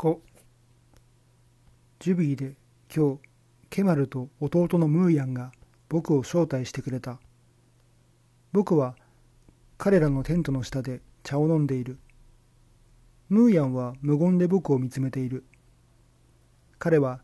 [0.00, 0.22] 子。
[1.98, 2.54] ジュビーで
[2.94, 3.20] 今日
[3.68, 5.52] ケマルと弟のムーヤンが
[5.90, 7.20] 僕を招待してくれた。
[8.50, 8.96] 僕は
[9.76, 11.98] 彼らのテントの下で茶を飲んでいる。
[13.28, 15.44] ムーヤンは無言で僕を見つめている。
[16.78, 17.20] 彼は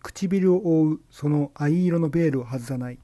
[0.00, 3.00] 唇を覆うその藍色のベールを外さない。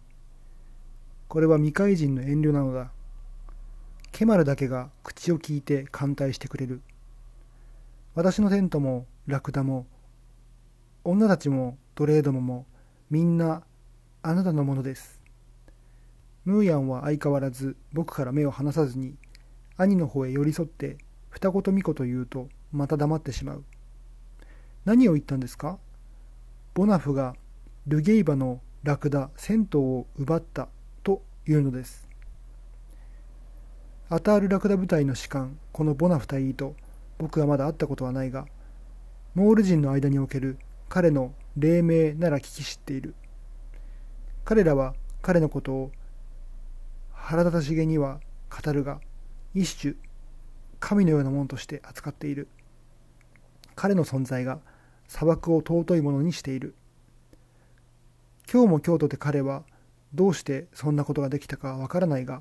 [1.27, 2.93] これは未開人の遠慮なのだ。
[4.13, 6.83] ケマルだけが口を聞いて歓待してくれる。
[8.19, 9.87] 私のテントもラクダも
[11.05, 12.67] 女たちも奴隷どもも
[13.11, 13.63] みんな
[14.23, 15.21] あなたのものです。
[16.45, 19.15] ムーヤンは相変わらず僕から目を離さずに
[19.77, 20.99] 兄の方へ寄り添って
[21.31, 23.65] 二言三言言うとまた黙ってしまう。
[24.85, 25.79] 何を言ったんですか？
[26.75, 27.37] ボナフが
[27.87, 30.67] ルゲイバのラクダ銭湯を奪った
[31.05, 32.09] というのです。
[34.09, 36.75] アタールラクダ部隊の士官このボナフ隊と
[37.19, 38.47] 僕はまだ会ったことはないが
[39.35, 43.15] モール人の間における彼の黎明なら聞き知っている。
[44.45, 45.93] 彼らは彼のことを
[47.13, 48.21] 腹立たしげには
[48.51, 49.01] 語るが
[49.55, 49.95] 一種
[50.81, 52.49] 神のようなものとして扱っている。
[53.75, 54.61] 彼の存在が
[55.07, 56.75] 砂漠を尊いものにしている。
[58.51, 59.63] 今日も京都で彼は
[60.15, 62.41] どうしてそんなことができたかわからないが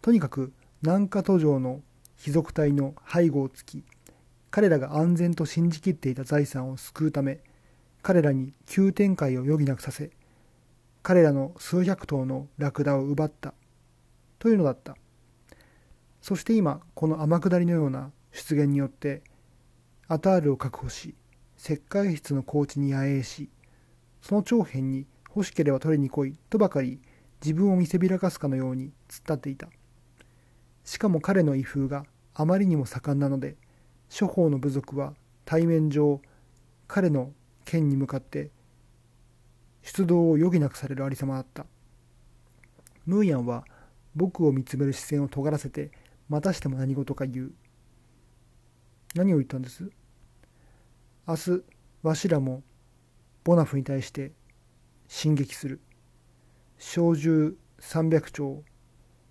[0.00, 1.82] とにかく南下途上の
[2.16, 3.84] 貴族隊の背後をつき
[4.50, 7.40] 彼らが安全と信じきっていた財産を救うため
[8.02, 10.10] 彼らに急展開を余儀なくさせ
[11.02, 13.54] 彼らの数百頭のラクダを奪った
[14.38, 14.96] というのだった。
[16.20, 19.22] そして今この天下りのような出現によって
[20.08, 21.14] アタールを確保し
[21.56, 23.48] 石灰質の高地に野営し
[24.20, 27.00] その長編に欲しければ取りに来いとばかり
[27.40, 29.68] 自分を見せびらかすかのように突っ立っていた。
[30.82, 33.56] しかも彼の威風があまりにも盛んなので
[34.16, 35.12] 諸方の部族は
[35.44, 36.22] 対面上
[36.88, 37.32] 彼の
[37.66, 38.50] 剣に向かって
[39.82, 41.66] 出動を余儀なくされるありさまだった。
[43.04, 43.66] ムーヤンは
[44.14, 45.90] 僕を見つめる視線を尖らせて
[46.30, 47.52] またしても何事か言う。
[49.14, 49.90] 何を言ったんです？
[51.28, 51.62] 明日
[52.02, 52.62] わしらも
[53.44, 54.32] ボナフに対して
[55.08, 55.78] 進撃する。
[56.78, 58.62] 小銃300丁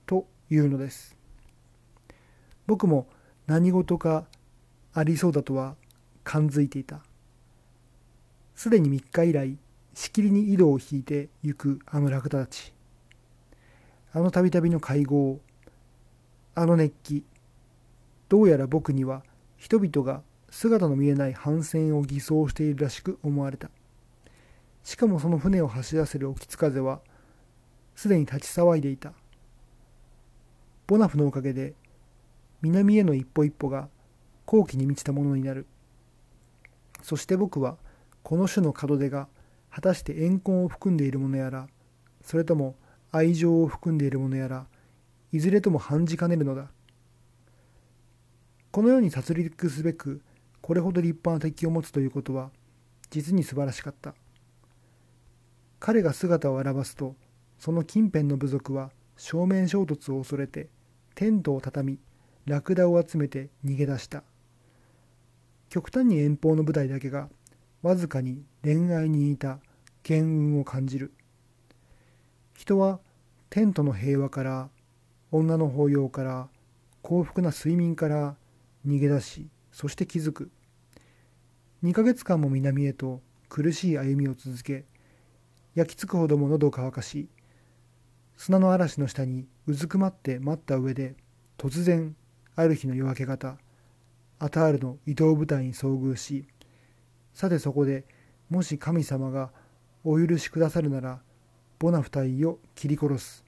[0.06, 1.18] というのです。
[2.68, 3.08] 僕も
[3.48, 4.28] 何事か
[4.98, 5.76] ありそうだとは
[6.24, 7.02] 感づいていた。
[8.56, 9.58] すでに3日以来
[9.94, 12.74] しきりに井戸を引いて行くあのラクダたち。
[14.14, 15.42] あのたびたびの会合
[16.56, 17.26] あの熱気
[18.30, 19.24] どうやら僕には
[19.58, 23.70] 人々が姿の見えない帆船を偽装しているらしく思われた。
[24.82, 27.02] しかもその船を走らせる沖津風は
[27.98, 29.12] すでに立ち騒いでいた。
[30.88, 31.74] ボナフのおかげで
[32.62, 33.90] 南への一歩一歩が
[34.46, 35.66] 好奇に満ちたものになる。
[37.02, 37.78] そして僕は
[38.24, 39.28] この種の門出が
[39.70, 41.68] 果たして怨恨を含んでいるものやら
[42.22, 42.76] それとも
[43.12, 44.66] 愛情を含んでいるものやら
[45.32, 46.70] いずれとも反じかねるのだ。
[48.72, 50.22] このように殺戮すべく
[50.62, 52.52] これほど立派な敵を持つということは
[53.10, 54.16] 実に素晴らしかった。
[55.80, 57.16] 彼が姿を現すと
[57.60, 60.70] その近辺の部族は正面衝突を恐れて
[61.14, 62.00] テントを畳み
[62.46, 64.24] ラクダを集めて逃げ出した。
[65.76, 67.28] 極端に遠方の部隊だけが
[67.82, 69.60] わずかに恋愛に似た
[70.04, 71.12] 剣運を感じる。
[72.56, 73.02] 人は
[73.50, 74.70] テントの平和から
[75.34, 76.48] 女の抱擁から
[77.02, 78.38] 幸福な睡眠から
[78.88, 80.50] 逃げ出しそして気づく。
[81.84, 83.20] 2ヶ月間も南へと
[83.50, 84.86] 苦しい歩みを続け
[85.76, 87.28] 焼きつくほども喉を乾かし
[88.38, 91.16] 砂の嵐の下にうずくまって待った上で
[91.58, 92.16] 突然
[92.56, 93.58] ある日の夜明け方
[94.40, 96.46] アタールの移動部隊に遭遇し
[97.34, 98.06] さてそこで
[98.50, 99.52] もし神様が
[100.04, 101.20] お許しくださるなら
[101.80, 103.44] ボナフ隊を切り殺す。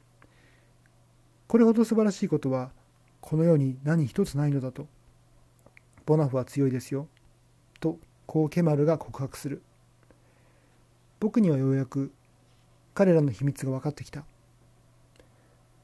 [1.47, 2.71] これほど素晴らしいことは
[3.21, 4.87] この世に何一つないのだと。
[6.05, 7.07] ボナフは強いですよ。
[7.79, 9.61] とこうケマルが告白する。
[11.19, 12.11] 僕にはようやく
[12.93, 14.25] 彼らの秘密が分かってきた。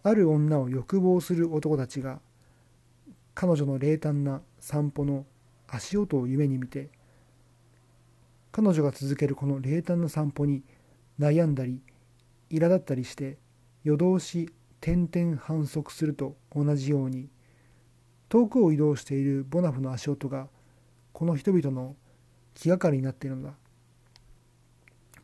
[0.04, 2.20] ある女を欲望する男たちが
[3.34, 5.26] 彼女の冷淡な散歩の
[5.68, 6.90] 足音を夢に見て
[8.52, 10.64] 彼女が続けるこの冷淡な散歩に
[11.20, 11.82] 悩んだり
[12.52, 13.38] 苛立ったりして
[13.84, 17.30] 夜通し点々反則すると同じように
[18.30, 20.48] 遠くを移動しているボナフの足音が
[21.12, 21.96] この人々の
[22.54, 23.54] 気がかりになっているのだ。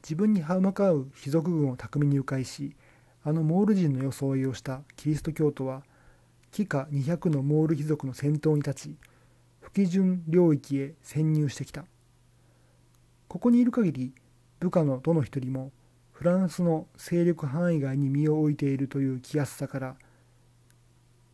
[0.03, 2.75] 自分に歯向かう貴族軍を巧みに迂回し
[3.23, 5.83] あのモール人の装いをしたキリスト教徒は
[6.51, 8.95] 帰化200のモール貴族の先頭に立ち
[9.59, 11.85] 不基準領域へ潜入してきた。
[13.29, 14.11] ここにいる限り
[14.59, 15.71] 部下のどの一人も
[16.11, 19.95] フランスの勢力範囲外に身を置いているという気安さから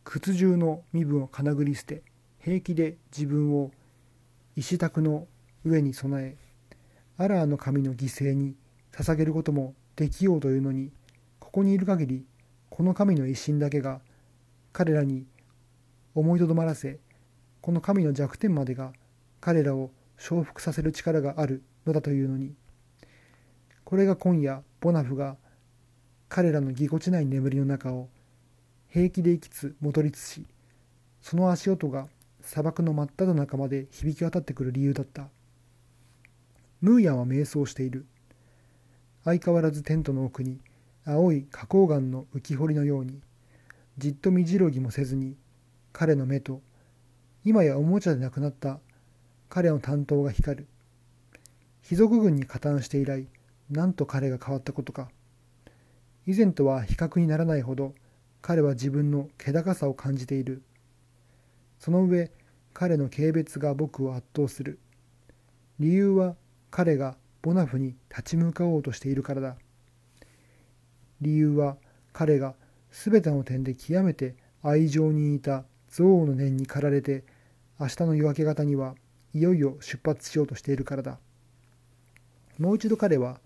[0.04, 2.02] 屈辱の身分をかなぐり捨て
[2.38, 3.72] 平気で自分を
[4.54, 5.26] 石卓の
[5.64, 6.36] 上に備え
[7.16, 8.54] アラーの神の犠牲に
[8.92, 10.92] 捧げることもできようというのに
[11.40, 12.24] ここにいる限り
[12.68, 14.00] この神の一心だけが
[14.76, 15.24] 彼らに
[16.14, 16.98] 思いとどまらせ
[17.62, 18.92] この神の弱点までが
[19.40, 22.54] 彼らを承服させる力があるのだというのに
[23.84, 25.38] これが今夜ボナフが
[26.28, 28.10] 彼らのぎこちない眠りの中を
[28.90, 30.44] 平気で生きつ戻りつし
[31.22, 32.08] その足音が
[32.42, 35.28] 砂漠の真っ只中まで響き渡ってくる理由だった。
[36.82, 38.06] ムーヤンは瞑想している。
[39.24, 40.60] 相変わらずテントの奥に
[41.04, 43.20] 青い花崗岩の浮き彫りのように
[43.98, 45.36] じっと身じろぎもせずに
[45.92, 46.60] 彼の目と
[47.44, 48.78] 今やおもちゃでなくなった
[49.48, 50.66] 彼の担当が光る。
[51.82, 53.28] 貴族軍に加担して以来
[53.70, 55.08] なんと彼が変わったことか。
[56.26, 57.94] 以前とは比較にならないほど
[58.42, 60.62] 彼は自分の気高さを感じている。
[61.78, 62.30] その上
[62.74, 64.78] 彼の軽蔑が僕を圧倒する。
[65.78, 66.36] 理由は
[66.70, 69.56] 彼がボナフに立ち向かおうとしているからだ。
[71.22, 71.78] 理由は
[72.12, 72.54] 彼が
[72.90, 77.24] 全ての点で極めて愛情に似た憎悪の念に駆られて
[77.78, 78.94] 明日の夜明け方には
[79.34, 81.18] いよいよ出発しようとしているからだ。
[82.58, 83.40] もう一度彼は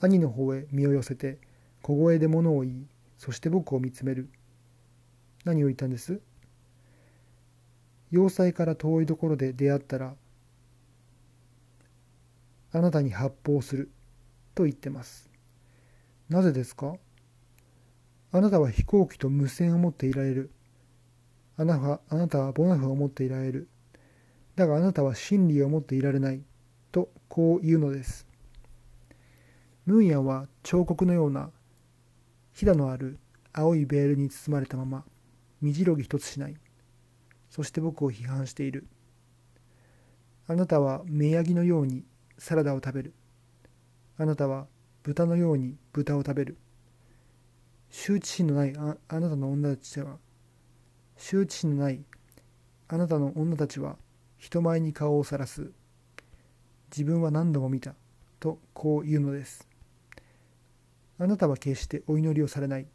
[0.00, 1.38] 兄の方へ身を寄せて
[1.82, 2.86] 小声で物を言い
[3.16, 4.28] そして僕を見つめる。
[5.44, 6.20] 何を言ったんです？
[8.10, 10.14] 要塞から遠いところで出会ったら
[12.72, 13.90] あなたに発砲する
[14.54, 15.30] と言ってます。
[16.28, 16.96] なぜですか？
[18.30, 20.50] あなたは飛行機と無線を持っていられる。
[21.56, 23.68] あなたあなたはボナフを持っていられる。
[24.54, 26.42] だがあなたは真理を持っていられない。
[26.92, 28.26] とこう言うのです。
[29.86, 31.50] ムーヤンは彫刻のような
[32.52, 33.18] ひだのある
[33.52, 35.04] 青いベールに包まれたまま
[35.62, 36.56] 身じろぎ一つしない。
[37.48, 38.86] そして僕を批判している。
[40.46, 42.04] あなたは目ヤギのように
[42.36, 43.14] サラダを食べる。
[44.18, 44.66] あなたは
[45.02, 46.58] 豚のように豚を食べる。
[47.90, 50.18] 羞恥心のないあなたの女たちは
[51.16, 52.04] 羞恥心のない
[52.88, 53.96] あなたの女たちは
[54.38, 55.72] 人前に顔をさらす。
[56.90, 57.94] 自分は何度も見た
[58.40, 59.68] とこう言うのです。
[61.18, 62.86] あなたは決してお祈りをされない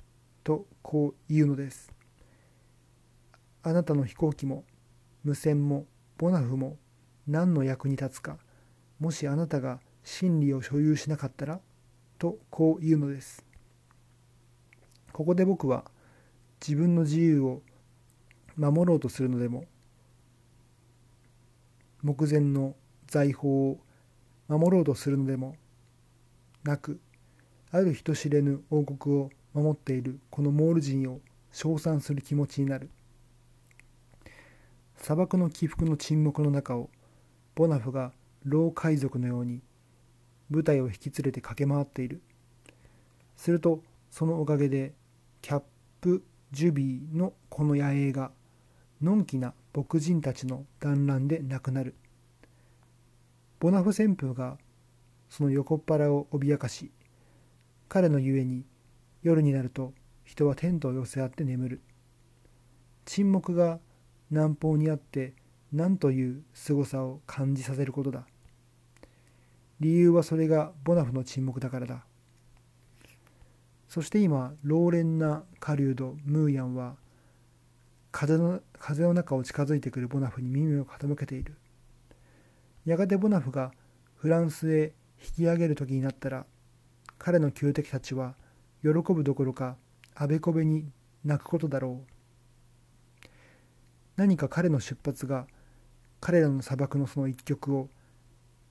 [0.43, 1.91] とこう言うのです。
[3.61, 4.63] あなたの飛行機も
[5.23, 5.85] 無線も
[6.17, 6.77] ボナフも
[7.27, 8.37] 何の役に立つか
[8.99, 11.59] もしあなたが真理を所有しなかったら
[12.17, 13.45] とこう言うのです。
[15.13, 15.85] ここで僕は
[16.59, 17.61] 自分の自由を
[18.57, 19.65] 守ろうとするのでも
[22.01, 22.75] 目前の
[23.07, 23.77] 財宝を
[24.47, 25.55] 守ろうとするのでも
[26.63, 26.99] なく
[27.71, 31.21] ある人知れぬ王国を守っているこのモール人を
[31.51, 32.89] 称賛する気持ちになる。
[34.97, 36.89] 砂漠の起伏の沈黙の中を
[37.55, 38.11] ボナフが
[38.45, 39.61] 老海賊のように
[40.49, 42.21] 部隊を引き連れて駆け回っている。
[43.35, 44.93] するとそのおかげで
[45.43, 45.63] キャッ
[45.99, 46.23] プ・
[46.53, 48.31] ジュビーのこの野営が
[49.01, 51.95] のんきな牧人たちの団らんでなくなる。
[53.59, 54.57] ボナフ旋風が
[55.27, 56.91] その横っ腹を脅かし
[57.89, 58.63] 彼のゆえに
[59.21, 61.81] 夜になると人はテントを寄せ合って眠る。
[63.03, 63.81] 沈黙が
[64.31, 65.33] 南方にあって
[65.73, 68.25] 何という凄さを感じさせることだ。
[69.81, 72.05] 理由はそれがボナフの沈黙だからだ。
[73.93, 76.95] そして今老練な狩人ムーヤンは
[78.11, 81.53] 風の風の中を近づいてくるボナフに耳を傾けている。
[82.85, 83.71] やがてボナフが
[84.15, 86.47] フランスへ引き上げる時になったら
[87.19, 88.33] 彼の旧敵たちは
[88.81, 89.77] 喜ぶどころか
[90.15, 90.89] あべこべに
[91.23, 93.27] 泣くことだろう。
[94.15, 95.45] 何か彼の出発が
[96.19, 97.89] 彼らの砂漠のその一曲を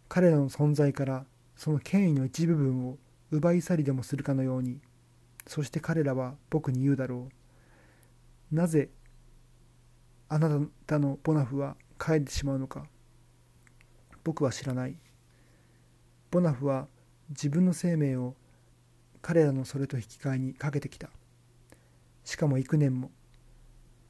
[0.09, 2.99] 彼らの存在からその権威の一部分を
[3.31, 4.81] 奪い去りでもするかのように
[5.47, 7.29] そして彼らは僕に言うだろ
[8.53, 8.55] う。
[8.55, 8.91] なぜ
[10.29, 12.87] あなたのボナフは帰ってしまうのか。
[14.25, 14.97] 僕は知らない。
[16.31, 16.89] ボナフは
[17.29, 18.35] 自分の生命を
[19.21, 21.11] 彼らのそれと引き換えにかけてきた。
[22.25, 23.11] しかも幾年も。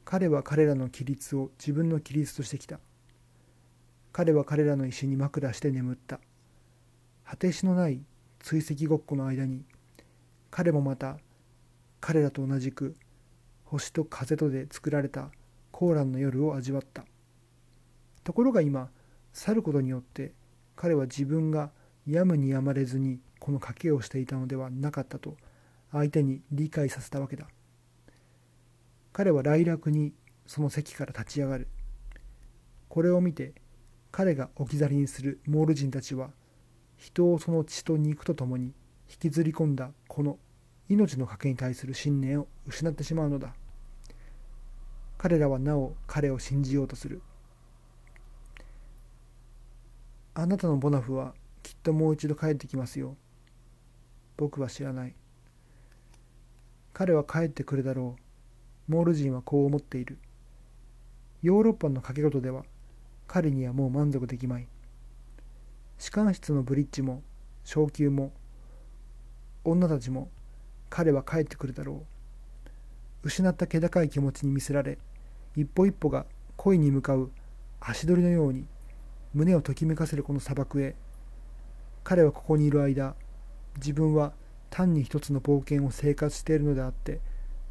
[0.05, 2.79] 彼は彼らの規律を自分の規律としてきた。
[4.13, 6.21] 彼は彼らの石に枕して眠った。
[7.25, 8.05] 果てしのない
[8.41, 9.65] 追跡ごっこの間に
[10.53, 11.17] 彼もまた
[11.99, 12.95] 彼らと同じく
[13.65, 15.31] 星と風とで作られた
[15.71, 17.07] コーランの夜を味わった。
[18.23, 18.91] ところが今
[19.33, 20.33] 去ることによって
[20.77, 21.71] 彼は自分が
[22.07, 25.39] やむにやまれずにこの賭けをしていたのではなかったと
[25.91, 27.49] 相手に理解させたわけだ。
[29.15, 30.13] 彼は来楽に
[30.47, 31.67] その席から立ち上がる。
[32.91, 33.55] これを見て
[34.11, 36.29] 彼が置き去りにするモール人たちは
[36.99, 38.75] 人をその血と肉とともに
[39.13, 40.39] 引きずり込んだこの
[40.89, 43.53] 命の賭けに対する信念を失ってしまうのだ。
[45.19, 47.21] 彼らはなお彼を信じようとする。
[50.33, 53.15] あなたのボナフはきっともう一度帰ってきますよ。
[54.39, 55.15] 僕は知らない。
[56.95, 58.17] 彼は帰ってくるだろ
[58.89, 58.93] う。
[58.93, 60.19] モール人はこう思っている。
[61.43, 62.65] ヨーロッパの賭け事では
[63.27, 64.69] 彼にはもう満足できまい。
[65.99, 67.23] 士官室のブリッジも
[67.63, 68.33] 昇級も
[69.65, 70.31] 女たちも
[70.91, 72.05] 彼は帰ってくるだろ
[73.25, 73.29] う。
[73.29, 74.99] 失った気高い気持ちに見せられ
[75.55, 76.27] 一歩一歩が
[76.57, 77.31] 恋に向かう
[77.81, 78.67] 足取りのように
[79.33, 80.95] 胸をときめかせるこの砂漠へ。
[82.05, 83.15] 彼はここにいる間
[83.77, 84.33] 自分は
[84.71, 87.21] 単に一つの冒険を生活しているのであって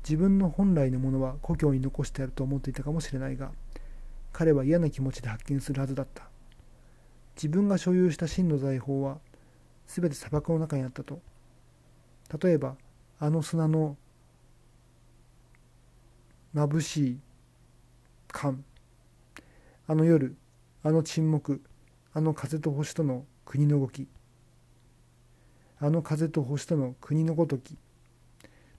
[0.03, 3.51] 自分の本来のものは故郷に残してあると思っていたかもしれないが
[4.31, 6.23] 彼は嫌な気持ちで発見するはずだった。
[7.35, 9.19] 自分が所有した真の財宝は
[9.87, 11.21] 全て砂漠の中にあったと
[12.39, 12.75] 例えば
[13.19, 13.97] あの砂の
[16.55, 17.19] 眩しい
[18.29, 18.63] 感
[19.87, 20.35] あの夜
[20.83, 21.61] あの沈黙。
[22.13, 24.07] あの風と星との国の動き。
[25.79, 27.77] あの風と星との国のごとき。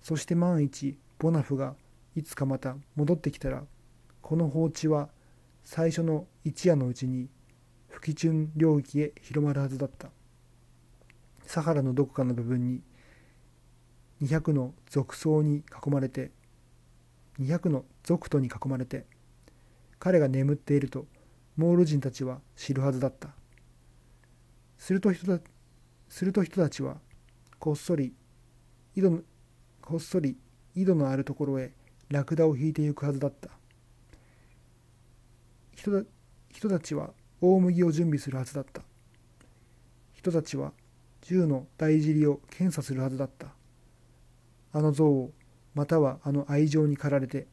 [0.02, 1.76] そして万一ボナフが
[2.16, 3.62] いつかまた戻ってきたら
[4.20, 5.08] この放置は
[5.62, 7.28] 最初の一夜のうちに
[7.88, 10.10] 不吉順領域へ広まるはずだった。
[11.46, 12.82] サハラのどこかの部分に
[14.22, 16.30] 200の族層に囲まれて
[17.40, 19.04] 200の族徒に囲まれて
[19.98, 21.06] 彼が眠っていると
[21.56, 23.28] モール人たちは知るはずだった。
[24.78, 25.44] すると人た
[26.08, 26.96] すると人たちは
[27.58, 28.12] こっそり
[28.96, 29.20] 井戸の
[29.80, 30.36] こっそり
[30.74, 31.72] 井戸のあるところへ
[32.08, 33.50] ラクダを引いてゆくはずだった。
[35.74, 36.04] 人
[36.50, 37.10] 人たちは
[37.40, 38.82] 大麦を準備するはずだった。
[40.14, 40.72] 人たちは
[41.22, 43.48] 銃の大尻を検査するはずだった。
[44.72, 45.32] あの像を
[45.74, 47.46] またはあの愛情に駆られて